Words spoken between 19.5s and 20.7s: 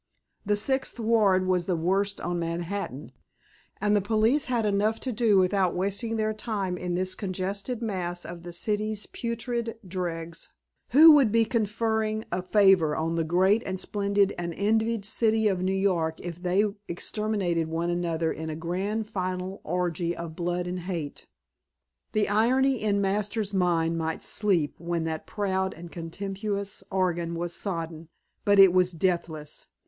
orgy of blood